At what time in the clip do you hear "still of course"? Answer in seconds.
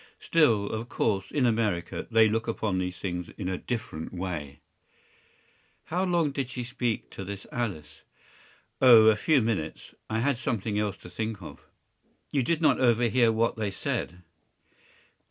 0.19-1.29